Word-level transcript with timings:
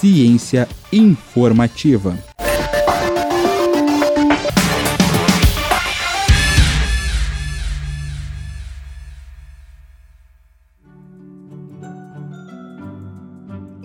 Ciência 0.00 0.68
informativa. 0.92 2.18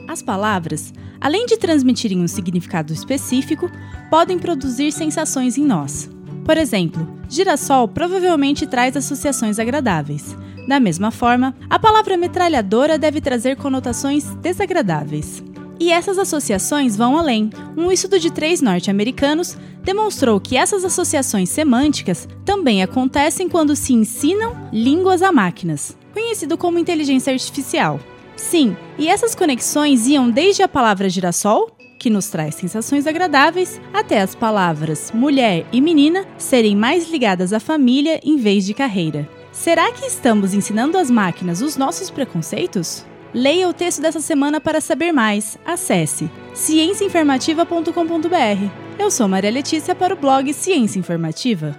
As 0.05 0.21
palavras, 0.21 0.93
além 1.21 1.45
de 1.45 1.55
transmitirem 1.55 2.19
um 2.19 2.27
significado 2.27 2.91
específico, 2.91 3.71
podem 4.09 4.37
produzir 4.37 4.91
sensações 4.91 5.57
em 5.57 5.63
nós. 5.63 6.09
Por 6.43 6.57
exemplo, 6.57 7.07
girassol 7.29 7.87
provavelmente 7.87 8.67
traz 8.67 8.97
associações 8.97 9.57
agradáveis. 9.59 10.35
Da 10.67 10.77
mesma 10.77 11.09
forma, 11.09 11.55
a 11.69 11.79
palavra 11.79 12.17
metralhadora 12.17 12.97
deve 12.97 13.21
trazer 13.21 13.55
conotações 13.55 14.25
desagradáveis. 14.41 15.41
E 15.81 15.91
essas 15.91 16.19
associações 16.19 16.95
vão 16.95 17.17
além. 17.17 17.49
Um 17.75 17.91
estudo 17.91 18.19
de 18.19 18.31
três 18.31 18.61
norte-americanos 18.61 19.57
demonstrou 19.83 20.39
que 20.39 20.55
essas 20.55 20.85
associações 20.85 21.49
semânticas 21.49 22.27
também 22.45 22.83
acontecem 22.83 23.49
quando 23.49 23.75
se 23.75 23.91
ensinam 23.91 24.55
línguas 24.71 25.23
a 25.23 25.31
máquinas, 25.31 25.97
conhecido 26.13 26.55
como 26.55 26.77
inteligência 26.77 27.33
artificial. 27.33 27.99
Sim, 28.35 28.77
e 28.95 29.07
essas 29.07 29.33
conexões 29.33 30.05
iam 30.05 30.29
desde 30.29 30.61
a 30.61 30.67
palavra 30.67 31.09
girassol, 31.09 31.75
que 31.97 32.11
nos 32.11 32.29
traz 32.29 32.53
sensações 32.53 33.07
agradáveis, 33.07 33.81
até 33.91 34.21
as 34.21 34.35
palavras 34.35 35.11
mulher 35.11 35.65
e 35.73 35.81
menina 35.81 36.27
serem 36.37 36.75
mais 36.75 37.09
ligadas 37.09 37.53
à 37.53 37.59
família 37.59 38.19
em 38.23 38.37
vez 38.37 38.67
de 38.67 38.75
carreira. 38.75 39.27
Será 39.51 39.91
que 39.91 40.05
estamos 40.05 40.53
ensinando 40.53 40.95
às 40.95 41.09
máquinas 41.09 41.59
os 41.59 41.75
nossos 41.75 42.11
preconceitos? 42.11 43.03
Leia 43.33 43.69
o 43.69 43.73
texto 43.73 44.01
dessa 44.01 44.19
semana 44.19 44.59
para 44.59 44.81
saber 44.81 45.13
mais. 45.13 45.57
Acesse 45.65 46.29
cienciainformativa.com.br. 46.53 48.69
Eu 48.99 49.09
sou 49.09 49.25
Maria 49.27 49.49
Letícia 49.49 49.95
para 49.95 50.13
o 50.13 50.17
blog 50.17 50.53
Ciência 50.53 50.99
Informativa. 50.99 51.75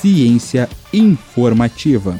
Ciência 0.00 0.70
informativa. 0.92 2.16